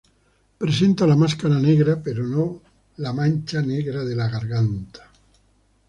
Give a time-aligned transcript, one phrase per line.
[0.61, 2.59] Presenta la máscara negra pero no
[2.97, 5.11] la mancha negra de la garganta.